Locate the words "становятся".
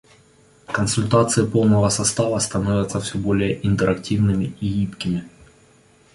2.39-2.99